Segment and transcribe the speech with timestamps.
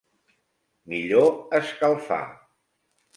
[0.93, 1.29] Millor
[1.59, 2.23] escalfar.